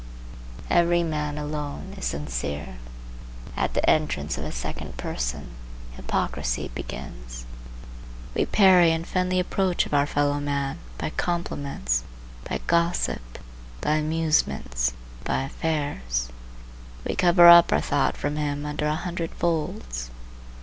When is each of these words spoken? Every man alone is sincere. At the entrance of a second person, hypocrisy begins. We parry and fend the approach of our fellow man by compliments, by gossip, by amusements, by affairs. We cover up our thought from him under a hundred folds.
Every 0.71 1.03
man 1.03 1.37
alone 1.37 1.93
is 1.95 2.05
sincere. 2.05 2.79
At 3.55 3.75
the 3.75 3.87
entrance 3.87 4.35
of 4.35 4.43
a 4.45 4.51
second 4.51 4.97
person, 4.97 5.49
hypocrisy 5.91 6.71
begins. 6.73 7.45
We 8.33 8.47
parry 8.47 8.89
and 8.91 9.05
fend 9.05 9.31
the 9.31 9.39
approach 9.39 9.85
of 9.85 9.93
our 9.93 10.07
fellow 10.07 10.39
man 10.39 10.79
by 10.97 11.11
compliments, 11.11 12.03
by 12.49 12.61
gossip, 12.65 13.21
by 13.79 13.97
amusements, 13.97 14.93
by 15.23 15.43
affairs. 15.43 16.29
We 17.05 17.13
cover 17.15 17.47
up 17.47 17.71
our 17.71 17.79
thought 17.79 18.17
from 18.17 18.37
him 18.37 18.65
under 18.65 18.87
a 18.87 18.95
hundred 18.95 19.29
folds. 19.29 20.09